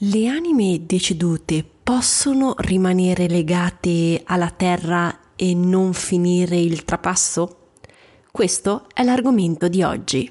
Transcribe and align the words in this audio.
Le 0.00 0.28
anime 0.28 0.84
decedute 0.84 1.64
possono 1.82 2.54
rimanere 2.58 3.28
legate 3.28 4.20
alla 4.26 4.50
terra 4.50 5.32
e 5.34 5.54
non 5.54 5.94
finire 5.94 6.58
il 6.58 6.84
trapasso? 6.84 7.70
Questo 8.30 8.88
è 8.92 9.02
l'argomento 9.02 9.68
di 9.68 9.82
oggi. 9.82 10.30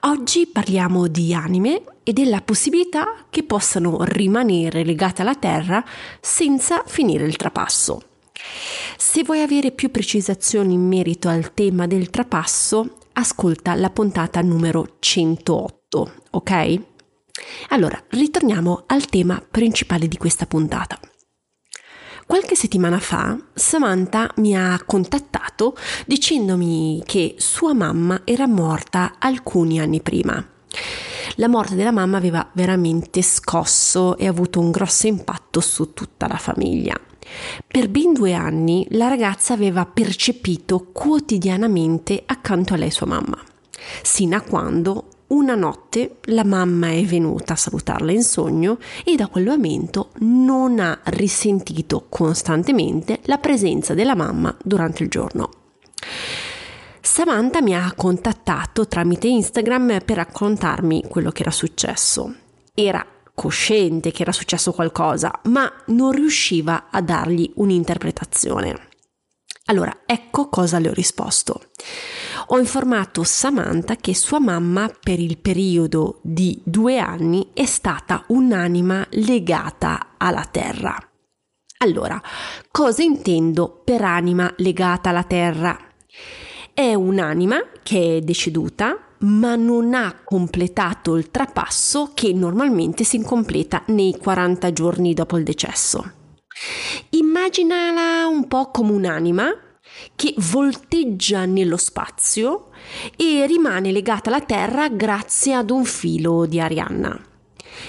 Oggi 0.00 0.46
parliamo 0.46 1.06
di 1.06 1.34
anime 1.34 1.82
e 2.02 2.12
della 2.12 2.40
possibilità 2.40 3.26
che 3.30 3.42
possano 3.42 4.04
rimanere 4.04 4.84
legate 4.84 5.22
alla 5.22 5.34
Terra 5.34 5.84
senza 6.20 6.82
finire 6.86 7.26
il 7.26 7.36
trapasso. 7.36 8.02
Se 8.96 9.24
vuoi 9.24 9.42
avere 9.42 9.72
più 9.72 9.90
precisazioni 9.90 10.74
in 10.74 10.86
merito 10.86 11.28
al 11.28 11.52
tema 11.54 11.86
del 11.86 12.10
trapasso, 12.10 12.98
ascolta 13.14 13.74
la 13.74 13.90
puntata 13.90 14.40
numero 14.42 14.96
108, 14.98 16.12
ok? 16.30 16.80
Allora, 17.68 18.02
ritorniamo 18.10 18.84
al 18.86 19.06
tema 19.06 19.42
principale 19.48 20.06
di 20.08 20.16
questa 20.16 20.46
puntata. 20.46 20.98
Qualche 22.26 22.56
settimana 22.56 22.98
fa 22.98 23.38
Samantha 23.54 24.32
mi 24.38 24.56
ha 24.56 24.82
contattato 24.84 25.76
dicendomi 26.06 27.04
che 27.06 27.36
sua 27.38 27.72
mamma 27.72 28.22
era 28.24 28.48
morta 28.48 29.14
alcuni 29.20 29.78
anni 29.78 30.00
prima. 30.00 30.44
La 31.36 31.46
morte 31.46 31.76
della 31.76 31.92
mamma 31.92 32.16
aveva 32.16 32.50
veramente 32.52 33.22
scosso 33.22 34.16
e 34.16 34.26
avuto 34.26 34.58
un 34.58 34.72
grosso 34.72 35.06
impatto 35.06 35.60
su 35.60 35.92
tutta 35.92 36.26
la 36.26 36.36
famiglia. 36.36 36.98
Per 37.64 37.88
ben 37.88 38.12
due 38.12 38.32
anni 38.34 38.84
la 38.90 39.06
ragazza 39.06 39.54
aveva 39.54 39.86
percepito 39.86 40.88
quotidianamente 40.92 42.24
accanto 42.26 42.74
a 42.74 42.76
lei 42.76 42.90
sua 42.90 43.06
mamma, 43.06 43.40
sino 44.02 44.36
a 44.36 44.40
quando 44.40 45.10
una 45.28 45.54
notte 45.54 46.18
la 46.26 46.44
mamma 46.44 46.90
è 46.90 47.04
venuta 47.04 47.54
a 47.54 47.56
salutarla 47.56 48.12
in 48.12 48.22
sogno 48.22 48.78
e 49.04 49.16
da 49.16 49.26
quel 49.26 49.46
momento 49.46 50.10
non 50.18 50.78
ha 50.78 51.00
risentito 51.04 52.06
costantemente 52.08 53.20
la 53.24 53.38
presenza 53.38 53.94
della 53.94 54.14
mamma 54.14 54.56
durante 54.62 55.02
il 55.02 55.08
giorno. 55.08 55.50
Samantha 57.00 57.62
mi 57.62 57.74
ha 57.74 57.92
contattato 57.96 58.86
tramite 58.86 59.26
Instagram 59.26 60.00
per 60.04 60.16
raccontarmi 60.16 61.04
quello 61.08 61.30
che 61.30 61.42
era 61.42 61.50
successo. 61.50 62.34
Era 62.74 63.04
cosciente 63.32 64.12
che 64.12 64.22
era 64.22 64.32
successo 64.32 64.72
qualcosa, 64.72 65.32
ma 65.44 65.70
non 65.86 66.12
riusciva 66.12 66.86
a 66.90 67.00
dargli 67.00 67.50
un'interpretazione. 67.56 68.88
Allora, 69.68 70.02
ecco 70.06 70.48
cosa 70.48 70.78
le 70.78 70.88
ho 70.88 70.92
risposto. 70.92 71.60
Ho 72.48 72.58
informato 72.58 73.24
Samantha 73.24 73.96
che 73.96 74.14
sua 74.14 74.38
mamma 74.38 74.88
per 75.02 75.18
il 75.18 75.38
periodo 75.38 76.20
di 76.22 76.60
due 76.64 76.98
anni 76.98 77.50
è 77.52 77.64
stata 77.64 78.24
un'anima 78.28 79.04
legata 79.10 80.14
alla 80.18 80.44
terra. 80.44 80.96
Allora, 81.78 82.22
cosa 82.70 83.02
intendo 83.02 83.82
per 83.84 84.02
anima 84.02 84.52
legata 84.58 85.10
alla 85.10 85.24
terra? 85.24 85.76
È 86.72 86.94
un'anima 86.94 87.56
che 87.82 88.18
è 88.18 88.20
deceduta 88.20 89.00
ma 89.18 89.56
non 89.56 89.94
ha 89.94 90.20
completato 90.22 91.16
il 91.16 91.30
trapasso 91.30 92.12
che 92.14 92.32
normalmente 92.32 93.02
si 93.02 93.20
completa 93.22 93.82
nei 93.86 94.16
40 94.16 94.72
giorni 94.72 95.14
dopo 95.14 95.38
il 95.38 95.42
decesso. 95.42 96.12
Immaginala 97.10 98.26
un 98.26 98.46
po' 98.46 98.70
come 98.70 98.92
un'anima 98.92 99.54
che 100.14 100.34
volteggia 100.36 101.44
nello 101.44 101.76
spazio 101.76 102.68
e 103.16 103.46
rimane 103.46 103.92
legata 103.92 104.30
alla 104.30 104.40
Terra 104.40 104.88
grazie 104.88 105.54
ad 105.54 105.70
un 105.70 105.84
filo 105.84 106.46
di 106.46 106.60
Arianna. 106.60 107.18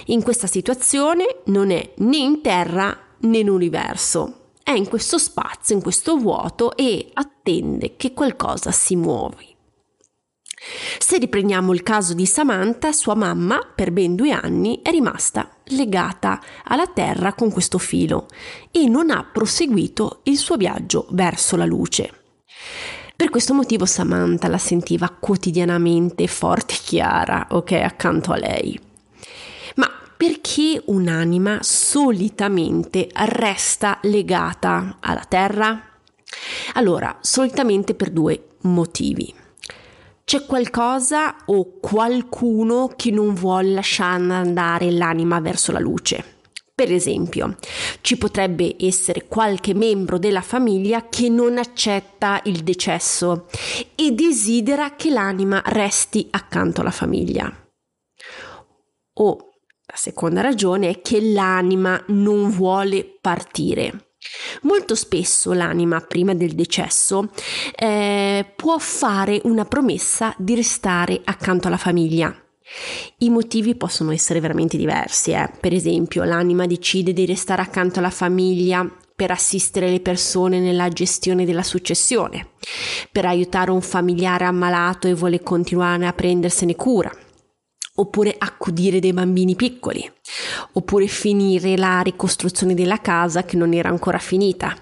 In 0.06 0.22
questa 0.22 0.48
situazione 0.48 1.42
non 1.46 1.72
è 1.72 1.94
né 1.98 2.18
in 2.18 2.42
Terra 2.42 2.98
né 3.20 3.38
in 3.40 3.50
universo, 3.50 4.50
è 4.64 4.72
in 4.72 4.88
questo 4.88 5.18
spazio, 5.18 5.76
in 5.76 5.82
questo 5.82 6.18
vuoto 6.18 6.76
e 6.76 7.10
attende 7.14 7.96
che 7.96 8.14
qualcosa 8.14 8.72
si 8.72 8.96
muovi. 8.96 9.57
Se 10.60 11.20
riprendiamo 11.20 11.72
il 11.72 11.84
caso 11.84 12.16
di 12.16 12.26
Samantha, 12.26 12.92
sua 12.92 13.14
mamma 13.14 13.60
per 13.76 13.92
ben 13.92 14.16
due 14.16 14.32
anni 14.32 14.82
è 14.82 14.90
rimasta 14.90 15.50
legata 15.66 16.42
alla 16.64 16.88
terra 16.88 17.34
con 17.34 17.52
questo 17.52 17.78
filo 17.78 18.28
e 18.72 18.88
non 18.88 19.12
ha 19.12 19.24
proseguito 19.24 20.22
il 20.24 20.38
suo 20.38 20.58
viaggio 20.58 21.06
verso 21.12 21.56
la 21.58 21.66
luce. 21.66 22.12
Per 23.16 23.30
questo 23.30 23.54
motivo 23.54 23.86
Samantha 23.86 24.48
la 24.48 24.58
sentiva 24.58 25.10
quotidianamente 25.10 26.26
forte 26.28 26.74
e 26.74 26.80
chiara, 26.84 27.48
ok, 27.52 27.72
accanto 27.74 28.32
a 28.32 28.38
lei. 28.38 28.80
Ma 29.76 29.90
perché 30.16 30.82
un'anima 30.86 31.60
solitamente 31.62 33.10
resta 33.14 34.00
legata 34.04 34.98
alla 35.00 35.26
terra? 35.28 35.82
Allora, 36.74 37.18
solitamente 37.22 37.94
per 37.94 38.10
due 38.10 38.48
motivi 38.62 39.46
c'è 40.28 40.46
qualcosa 40.46 41.38
o 41.46 41.80
qualcuno 41.80 42.92
che 42.98 43.12
non 43.12 43.34
vuole 43.34 43.72
lasciare 43.72 44.34
andare 44.34 44.92
l'anima 44.92 45.40
verso 45.40 45.72
la 45.72 45.80
luce. 45.80 46.42
Per 46.76 46.92
esempio, 46.92 47.56
ci 48.02 48.18
potrebbe 48.18 48.76
essere 48.78 49.26
qualche 49.30 49.74
membro 49.74 50.18
della 50.18 50.42
famiglia 50.42 51.08
che 51.08 51.30
non 51.30 51.58
accetta 51.58 52.42
il 52.44 52.66
decesso 52.66 53.48
e 53.96 54.12
desidera 54.12 54.96
che 54.98 55.12
l'anima 55.12 55.62
resti 55.68 56.28
accanto 56.32 56.82
alla 56.82 56.92
famiglia. 56.92 57.50
O 59.20 59.38
la 59.86 59.96
seconda 59.96 60.42
ragione 60.42 60.90
è 60.90 61.02
che 61.02 61.22
l'anima 61.22 62.04
non 62.08 62.50
vuole 62.50 63.06
partire. 63.22 64.07
Molto 64.62 64.96
spesso 64.96 65.54
l'anima, 65.54 66.00
prima 66.02 66.34
del 66.34 66.54
decesso, 66.54 67.30
eh, 67.76 68.46
può 68.56 68.78
fare 68.78 69.42
una 69.44 69.66
promessa 69.66 70.34
di 70.38 70.56
restare 70.56 71.22
accanto 71.24 71.68
alla 71.68 71.78
famiglia. 71.78 72.36
I 73.20 73.30
motivi 73.30 73.76
possono 73.76 74.12
essere 74.12 74.40
veramente 74.40 74.78
diversi. 74.78 75.32
Eh. 75.32 75.50
Per 75.60 75.74
esempio, 75.74 76.24
l'anima 76.24 76.66
decide 76.66 77.14
di 77.14 77.26
restare 77.26 77.62
accanto 77.62 78.00
alla 78.00 78.10
famiglia 78.10 78.90
per 79.16 79.32
assistere 79.32 79.90
le 79.90 80.00
persone 80.00 80.60
nella 80.60 80.90
gestione 80.90 81.46
della 81.46 81.64
successione, 81.64 82.50
per 83.12 83.26
aiutare 83.26 83.72
un 83.72 83.82
familiare 83.82 84.46
ammalato 84.46 85.08
e 85.08 85.16
vuole 85.16 85.42
continuare 85.42 86.06
a 86.06 86.14
prendersene 86.14 86.76
cura 86.76 87.12
oppure 88.00 88.36
accudire 88.38 89.00
dei 89.00 89.14
bambini 89.14 89.56
piccoli, 89.56 90.10
oppure 90.74 91.08
finire 91.08 91.78
la 91.78 92.02
ricostruzione 92.02 92.74
della 92.74 93.02
casa 93.02 93.44
che 93.44 93.58
non 93.58 93.74
era 93.74 93.90
ancora 93.90 94.20
finita. 94.20 94.76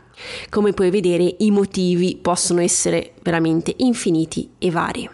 Come 0.49 0.73
puoi 0.73 0.89
vedere 0.89 1.35
i 1.39 1.51
motivi 1.51 2.17
possono 2.21 2.61
essere 2.61 3.13
veramente 3.21 3.73
infiniti 3.77 4.51
e 4.57 4.71
vari. 4.71 5.09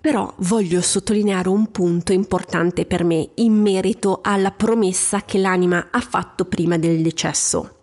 Però 0.00 0.32
voglio 0.38 0.80
sottolineare 0.80 1.48
un 1.48 1.70
punto 1.70 2.12
importante 2.12 2.86
per 2.86 3.02
me 3.02 3.30
in 3.34 3.54
merito 3.54 4.20
alla 4.22 4.50
promessa 4.50 5.22
che 5.22 5.38
l'anima 5.38 5.88
ha 5.90 6.00
fatto 6.00 6.44
prima 6.44 6.78
del 6.78 7.02
decesso. 7.02 7.80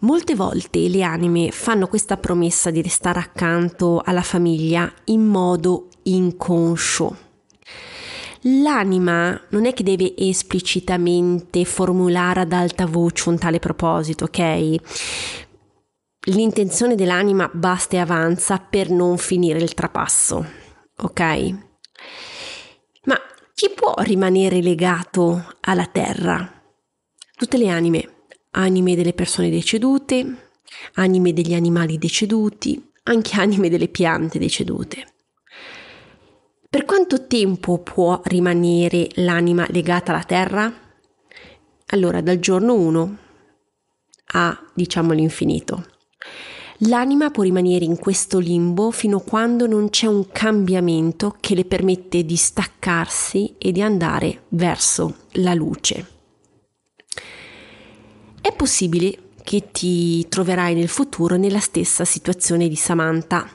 Molte 0.00 0.34
volte 0.34 0.88
le 0.88 1.02
anime 1.02 1.50
fanno 1.50 1.86
questa 1.86 2.16
promessa 2.16 2.70
di 2.70 2.82
restare 2.82 3.20
accanto 3.20 4.02
alla 4.04 4.22
famiglia 4.22 4.92
in 5.04 5.24
modo 5.24 5.88
inconscio 6.02 7.24
L'anima 8.48 9.40
non 9.48 9.66
è 9.66 9.72
che 9.72 9.82
deve 9.82 10.14
esplicitamente 10.16 11.64
formulare 11.64 12.42
ad 12.42 12.52
alta 12.52 12.86
voce 12.86 13.28
un 13.28 13.38
tale 13.38 13.58
proposito, 13.58 14.24
ok? 14.24 14.76
L'intenzione 16.28 16.94
dell'anima 16.94 17.50
basta 17.52 17.96
e 17.96 17.98
avanza 17.98 18.58
per 18.58 18.90
non 18.90 19.18
finire 19.18 19.58
il 19.58 19.74
trapasso, 19.74 20.46
ok? 20.98 21.20
Ma 23.04 23.18
chi 23.52 23.70
può 23.74 23.94
rimanere 23.98 24.62
legato 24.62 25.54
alla 25.62 25.86
terra? 25.86 26.62
Tutte 27.34 27.56
le 27.56 27.68
anime, 27.68 28.08
anime 28.52 28.94
delle 28.94 29.12
persone 29.12 29.50
decedute, 29.50 30.50
anime 30.94 31.32
degli 31.32 31.54
animali 31.54 31.98
deceduti, 31.98 32.92
anche 33.04 33.40
anime 33.40 33.68
delle 33.68 33.88
piante 33.88 34.38
decedute. 34.38 35.14
Per 36.76 36.84
quanto 36.84 37.26
tempo 37.26 37.78
può 37.78 38.20
rimanere 38.24 39.08
l'anima 39.14 39.66
legata 39.70 40.12
alla 40.12 40.24
terra? 40.24 40.70
allora 41.86 42.20
dal 42.20 42.38
giorno 42.38 42.74
1 42.74 43.18
a 44.34 44.62
diciamo 44.74 45.14
l'infinito. 45.14 45.86
L'anima 46.80 47.30
può 47.30 47.44
rimanere 47.44 47.86
in 47.86 47.96
questo 47.96 48.38
limbo 48.38 48.90
fino 48.90 49.16
a 49.16 49.22
quando 49.22 49.66
non 49.66 49.88
c'è 49.88 50.04
un 50.04 50.30
cambiamento 50.30 51.34
che 51.40 51.54
le 51.54 51.64
permette 51.64 52.26
di 52.26 52.36
staccarsi 52.36 53.54
e 53.56 53.72
di 53.72 53.80
andare 53.80 54.42
verso 54.48 55.20
la 55.30 55.54
luce. 55.54 56.06
È 58.38 58.52
possibile 58.54 59.30
che 59.42 59.70
ti 59.72 60.28
troverai 60.28 60.74
nel 60.74 60.88
futuro 60.88 61.36
nella 61.36 61.60
stessa 61.60 62.04
situazione 62.04 62.68
di 62.68 62.76
Samantha. 62.76 63.48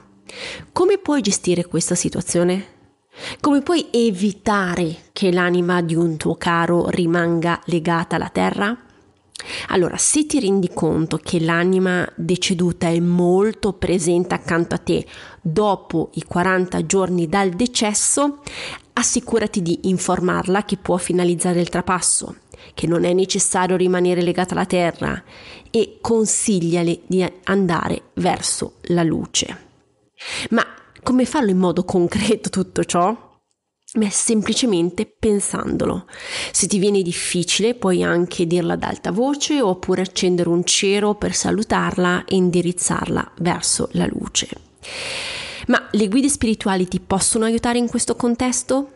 Come 0.71 0.97
puoi 0.97 1.21
gestire 1.21 1.65
questa 1.65 1.93
situazione? 1.93 2.70
Come 3.39 3.61
puoi 3.61 3.87
evitare 3.91 5.09
che 5.11 5.31
l'anima 5.31 5.81
di 5.81 5.95
un 5.95 6.17
tuo 6.17 6.35
caro 6.35 6.89
rimanga 6.89 7.59
legata 7.65 8.15
alla 8.15 8.29
terra? 8.29 8.77
Allora, 9.69 9.97
se 9.97 10.25
ti 10.25 10.39
rendi 10.39 10.69
conto 10.73 11.17
che 11.17 11.39
l'anima 11.39 12.07
deceduta 12.15 12.87
è 12.87 12.99
molto 12.99 13.73
presente 13.73 14.35
accanto 14.35 14.75
a 14.75 14.77
te 14.77 15.05
dopo 15.41 16.09
i 16.13 16.23
40 16.23 16.85
giorni 16.85 17.27
dal 17.27 17.49
decesso, 17.49 18.41
assicurati 18.93 19.61
di 19.61 19.79
informarla 19.83 20.63
che 20.63 20.77
può 20.77 20.97
finalizzare 20.97 21.59
il 21.59 21.69
trapasso, 21.69 22.35
che 22.73 22.85
non 22.85 23.03
è 23.03 23.13
necessario 23.13 23.75
rimanere 23.75 24.21
legata 24.21 24.53
alla 24.53 24.65
terra 24.65 25.23
e 25.71 25.97
consigliale 26.01 26.99
di 27.07 27.25
andare 27.45 28.03
verso 28.13 28.73
la 28.83 29.03
luce. 29.03 29.69
Ma 30.49 30.65
come 31.03 31.25
farlo 31.25 31.49
in 31.49 31.57
modo 31.57 31.83
concreto 31.83 32.49
tutto 32.49 32.83
ciò? 32.83 33.29
Beh, 33.93 34.09
semplicemente 34.09 35.05
pensandolo. 35.05 36.05
Se 36.51 36.65
ti 36.67 36.79
viene 36.79 37.01
difficile, 37.01 37.75
puoi 37.75 38.03
anche 38.03 38.47
dirla 38.47 38.73
ad 38.73 38.83
alta 38.83 39.11
voce 39.11 39.59
oppure 39.61 40.01
accendere 40.01 40.47
un 40.47 40.63
cero 40.63 41.15
per 41.15 41.35
salutarla 41.35 42.23
e 42.23 42.35
indirizzarla 42.35 43.33
verso 43.39 43.89
la 43.93 44.05
luce. 44.05 44.47
Ma 45.67 45.89
le 45.91 46.07
guide 46.07 46.29
spirituali 46.29 46.87
ti 46.87 47.01
possono 47.01 47.43
aiutare 47.43 47.79
in 47.79 47.89
questo 47.89 48.15
contesto? 48.15 48.91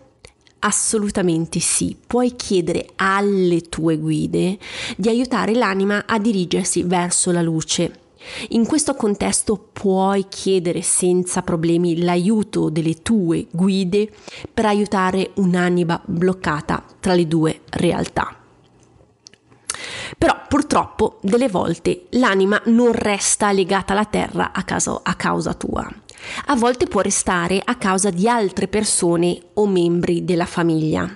Assolutamente 0.59 1.59
sì, 1.59 1.97
puoi 2.07 2.35
chiedere 2.37 2.87
alle 2.95 3.61
tue 3.63 3.97
guide 3.97 4.57
di 4.95 5.09
aiutare 5.09 5.53
l'anima 5.53 6.05
a 6.07 6.17
dirigersi 6.17 6.83
verso 6.83 7.31
la 7.31 7.41
luce 7.41 8.03
in 8.49 8.65
questo 8.65 8.95
contesto 8.95 9.69
puoi 9.71 10.25
chiedere 10.27 10.81
senza 10.81 11.41
problemi 11.41 12.01
l'aiuto 12.03 12.69
delle 12.69 13.01
tue 13.01 13.47
guide 13.51 14.09
per 14.53 14.65
aiutare 14.65 15.31
un'anima 15.35 16.01
bloccata 16.05 16.83
tra 16.99 17.13
le 17.13 17.27
due 17.27 17.61
realtà. 17.71 18.39
Però 20.17 20.41
purtroppo 20.47 21.17
delle 21.21 21.49
volte 21.49 22.05
l'anima 22.11 22.61
non 22.65 22.91
resta 22.91 23.51
legata 23.51 23.93
alla 23.93 24.05
terra 24.05 24.51
a, 24.53 24.63
caso, 24.63 24.99
a 25.03 25.15
causa 25.15 25.53
tua. 25.53 25.87
A 26.45 26.55
volte 26.55 26.87
può 26.87 27.01
restare 27.01 27.61
a 27.63 27.75
causa 27.75 28.09
di 28.09 28.27
altre 28.27 28.67
persone 28.67 29.39
o 29.55 29.67
membri 29.67 30.23
della 30.23 30.45
famiglia. 30.45 31.07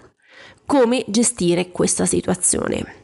Come 0.65 1.03
gestire 1.07 1.71
questa 1.71 2.05
situazione? 2.05 2.98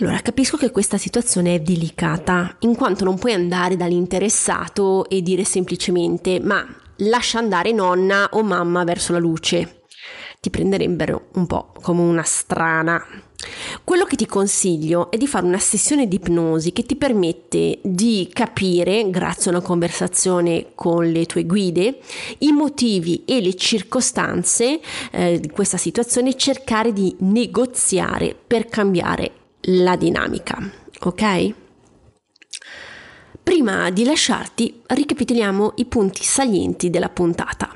Allora, 0.00 0.20
capisco 0.20 0.56
che 0.56 0.70
questa 0.70 0.96
situazione 0.96 1.56
è 1.56 1.60
delicata, 1.60 2.54
in 2.60 2.76
quanto 2.76 3.02
non 3.02 3.18
puoi 3.18 3.32
andare 3.32 3.76
dall'interessato 3.76 5.08
e 5.08 5.22
dire 5.22 5.42
semplicemente 5.42 6.38
ma 6.38 6.64
lascia 6.98 7.40
andare 7.40 7.72
nonna 7.72 8.28
o 8.30 8.44
mamma 8.44 8.84
verso 8.84 9.10
la 9.10 9.18
luce. 9.18 9.82
Ti 10.40 10.50
prenderebbero 10.50 11.30
un 11.32 11.48
po' 11.48 11.72
come 11.82 12.02
una 12.02 12.22
strana. 12.22 13.04
Quello 13.82 14.04
che 14.04 14.14
ti 14.14 14.26
consiglio 14.26 15.10
è 15.10 15.16
di 15.16 15.26
fare 15.26 15.46
una 15.46 15.58
sessione 15.58 16.06
di 16.06 16.14
ipnosi 16.14 16.70
che 16.72 16.84
ti 16.84 16.94
permette 16.94 17.80
di 17.82 18.30
capire, 18.32 19.10
grazie 19.10 19.50
a 19.50 19.54
una 19.56 19.64
conversazione 19.64 20.68
con 20.76 21.10
le 21.10 21.26
tue 21.26 21.44
guide, 21.44 21.98
i 22.38 22.52
motivi 22.52 23.24
e 23.24 23.40
le 23.40 23.54
circostanze 23.54 24.78
eh, 25.10 25.40
di 25.40 25.50
questa 25.50 25.76
situazione 25.76 26.30
e 26.30 26.36
cercare 26.36 26.92
di 26.92 27.16
negoziare 27.18 28.36
per 28.46 28.66
cambiare 28.66 29.32
la 29.62 29.96
dinamica, 29.96 30.58
ok? 31.00 31.54
Prima 33.42 33.90
di 33.90 34.04
lasciarti, 34.04 34.82
ricapitoliamo 34.86 35.72
i 35.76 35.86
punti 35.86 36.22
salienti 36.22 36.90
della 36.90 37.08
puntata. 37.08 37.72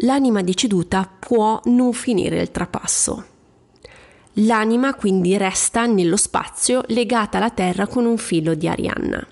L'anima 0.00 0.42
deceduta 0.42 1.08
può 1.18 1.60
non 1.66 1.92
finire 1.92 2.40
il 2.40 2.50
trapasso. 2.50 3.24
L'anima 4.40 4.94
quindi 4.94 5.36
resta 5.36 5.86
nello 5.86 6.16
spazio 6.16 6.82
legata 6.88 7.38
alla 7.38 7.50
Terra 7.50 7.86
con 7.86 8.04
un 8.04 8.18
filo 8.18 8.54
di 8.54 8.68
Arianna. 8.68 9.26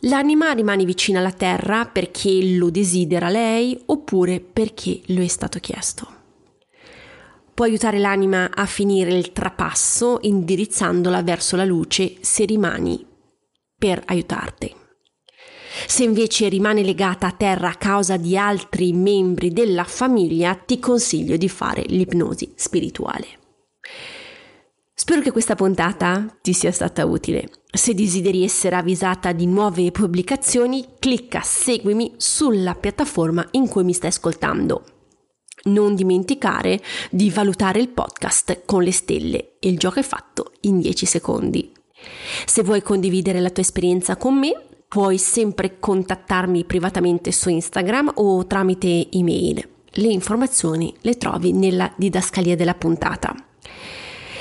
L'anima 0.00 0.52
rimane 0.52 0.84
vicina 0.84 1.20
alla 1.20 1.32
Terra 1.32 1.86
perché 1.86 2.56
lo 2.56 2.70
desidera 2.70 3.28
lei 3.28 3.80
oppure 3.86 4.40
perché 4.40 5.00
lo 5.06 5.22
è 5.22 5.28
stato 5.28 5.58
chiesto 5.60 6.18
può 7.52 7.64
aiutare 7.64 7.98
l'anima 7.98 8.50
a 8.52 8.66
finire 8.66 9.12
il 9.12 9.32
trapasso 9.32 10.18
indirizzandola 10.22 11.22
verso 11.22 11.56
la 11.56 11.64
luce 11.64 12.16
se 12.20 12.44
rimani 12.44 13.04
per 13.76 14.02
aiutarti. 14.06 14.74
Se 15.86 16.02
invece 16.02 16.48
rimane 16.48 16.82
legata 16.82 17.28
a 17.28 17.32
terra 17.32 17.68
a 17.68 17.76
causa 17.76 18.16
di 18.16 18.36
altri 18.36 18.92
membri 18.92 19.52
della 19.52 19.84
famiglia, 19.84 20.54
ti 20.54 20.78
consiglio 20.78 21.36
di 21.36 21.48
fare 21.48 21.82
l'ipnosi 21.86 22.52
spirituale. 22.56 23.38
Spero 24.92 25.22
che 25.22 25.30
questa 25.30 25.54
puntata 25.54 26.26
ti 26.42 26.52
sia 26.52 26.72
stata 26.72 27.06
utile. 27.06 27.48
Se 27.72 27.94
desideri 27.94 28.44
essere 28.44 28.76
avvisata 28.76 29.32
di 29.32 29.46
nuove 29.46 29.90
pubblicazioni, 29.92 30.96
clicca 30.98 31.40
seguimi 31.40 32.12
sulla 32.18 32.74
piattaforma 32.74 33.46
in 33.52 33.66
cui 33.68 33.84
mi 33.84 33.94
stai 33.94 34.10
ascoltando. 34.10 34.99
Non 35.64 35.94
dimenticare 35.94 36.80
di 37.10 37.30
valutare 37.30 37.80
il 37.80 37.88
podcast 37.88 38.62
con 38.64 38.82
le 38.82 38.92
stelle 38.92 39.50
il 39.60 39.78
gioco 39.78 39.98
è 39.98 40.02
fatto 40.02 40.52
in 40.62 40.80
10 40.80 41.04
secondi. 41.06 41.70
Se 42.46 42.62
vuoi 42.62 42.82
condividere 42.82 43.40
la 43.40 43.50
tua 43.50 43.62
esperienza 43.62 44.16
con 44.16 44.38
me, 44.38 44.54
puoi 44.88 45.18
sempre 45.18 45.78
contattarmi 45.78 46.64
privatamente 46.64 47.30
su 47.30 47.50
Instagram 47.50 48.12
o 48.14 48.46
tramite 48.46 49.08
email. 49.10 49.68
Le 49.92 50.08
informazioni 50.08 50.94
le 51.02 51.16
trovi 51.16 51.52
nella 51.52 51.92
didascalia 51.96 52.56
della 52.56 52.74
puntata. 52.74 53.34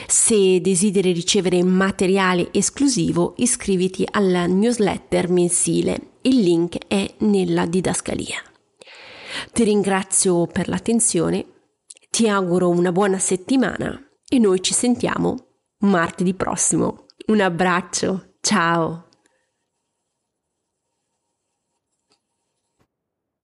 Se 0.07 0.61
desideri 0.61 1.11
ricevere 1.11 1.61
materiale 1.64 2.47
esclusivo, 2.52 3.33
iscriviti 3.38 4.07
alla 4.09 4.45
newsletter 4.47 5.30
mensile. 5.30 5.99
Il 6.21 6.40
link 6.40 6.78
è 6.88 7.14
nella 7.19 7.66
didascalia. 7.66 8.48
Ti 9.51 9.63
ringrazio 9.63 10.47
per 10.47 10.67
l'attenzione, 10.67 11.45
ti 12.09 12.27
auguro 12.27 12.69
una 12.69 12.91
buona 12.91 13.19
settimana 13.19 13.99
e 14.27 14.39
noi 14.39 14.61
ci 14.61 14.73
sentiamo 14.73 15.47
martedì 15.79 16.33
prossimo. 16.33 17.05
Un 17.27 17.41
abbraccio, 17.41 18.35
ciao! 18.41 19.08